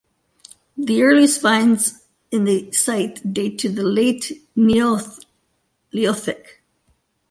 [0.77, 6.63] The earliest finds in the site date to the late Neolithic.